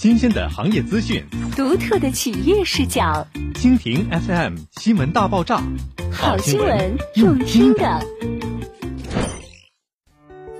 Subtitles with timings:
[0.00, 1.22] 新鲜的行业资讯，
[1.54, 3.26] 独特的企业视角。
[3.52, 5.62] 蜻蜓 FM 新闻大爆炸，
[6.10, 8.00] 好新闻用听的。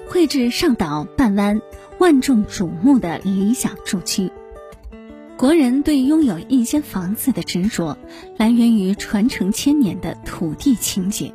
[0.07, 1.59] 绘制上岛半湾，
[1.99, 4.31] 万众瞩目的理想住区。
[5.39, 7.97] 国人对拥有一间房子的执着，
[8.37, 11.33] 来源于传承千年的土地情结，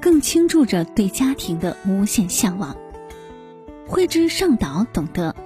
[0.00, 2.74] 更倾注着对家庭的无限向往。
[3.86, 5.36] 绘制上岛懂得，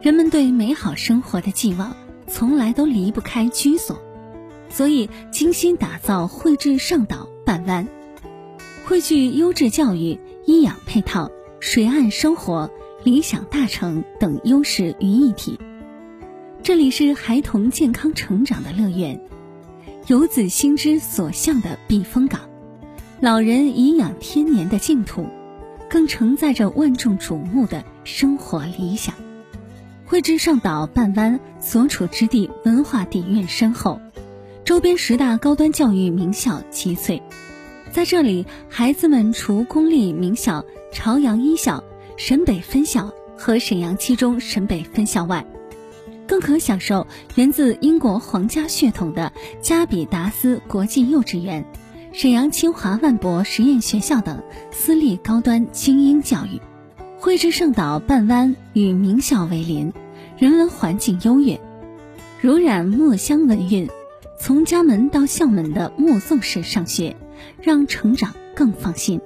[0.00, 1.96] 人们对美好生活的寄望，
[2.26, 4.00] 从来都离不开居所，
[4.68, 7.88] 所以精心打造绘制上岛半湾，
[8.86, 12.70] 汇聚优质教育、医养配套、水岸生活、
[13.04, 15.58] 理想大城等优势于一体。
[16.62, 19.20] 这里是孩童健康成长的乐园，
[20.06, 22.40] 游子心之所向的避风港，
[23.20, 25.26] 老人颐养天年的净土，
[25.88, 29.14] 更承载着万众瞩目的生活理想。
[30.08, 34.00] 绘制上岛半湾所处之地文化底蕴深厚，
[34.64, 37.20] 周边十大高端教育名校集萃，
[37.92, 41.84] 在这里，孩子们除公立名校朝阳一小、
[42.16, 45.44] 沈北分校和沈阳七中沈北分校外，
[46.26, 51.66] 更可享受源自英国皇家血统的加比达斯国际幼稚园、
[52.14, 56.58] 沈阳清华万博实验学校等私立高端精英教育。
[57.20, 59.92] 绘制圣岛半湾与名校为邻，
[60.38, 61.60] 人文环境优越，
[62.40, 63.88] 如染墨香文韵。
[64.38, 67.16] 从家门到校门的目送式上学，
[67.60, 69.20] 让成长更放心。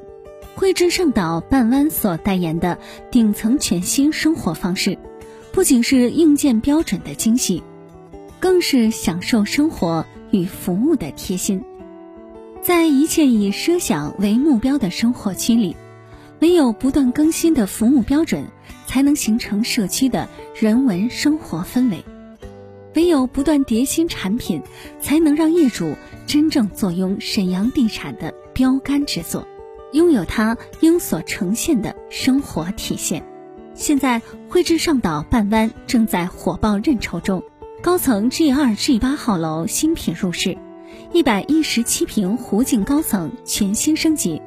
[0.54, 2.78] 绘制圣岛半湾所代言的
[3.10, 4.96] 顶层全新生活方式。
[5.52, 7.62] 不仅是硬件标准的精细，
[8.40, 11.62] 更是享受生活与服务的贴心。
[12.62, 15.76] 在一切以奢享为目标的生活区里，
[16.42, 18.44] 唯有不断更新的服务标准，
[18.84, 20.28] 才能形成社区的
[20.60, 22.02] 人文生活氛围；
[22.96, 24.60] 唯有不断叠新产品，
[25.00, 25.94] 才能让业主
[26.26, 29.46] 真正坐拥沈阳地产的标杆之作，
[29.92, 33.24] 拥有它应所呈现的生活体现。
[33.74, 37.40] 现在，绘制上岛半湾正在火爆认筹中，
[37.84, 40.58] 高层 G 二 G 八号楼新品入市，
[41.12, 44.42] 一百一十七平湖景高层全新升级，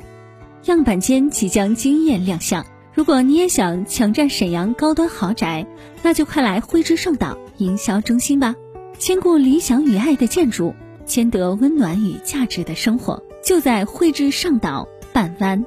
[0.65, 2.65] 样板间即将惊艳亮相。
[2.93, 5.67] 如果你也想抢占沈阳高端豪宅，
[6.01, 8.55] 那就快来绘制上岛营销中心吧！
[8.97, 10.73] 兼顾理想与爱的建筑，
[11.05, 15.65] 兼得温暖与价值的生活，就在绘制上岛半湾。